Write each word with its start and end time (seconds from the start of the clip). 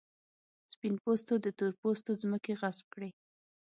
سپین 0.71 0.95
پوستو 1.03 1.33
د 1.41 1.47
تور 1.57 1.71
پوستو 1.81 2.11
ځمکې 2.21 2.53
غصب 2.61 2.85
کړې. 2.93 3.09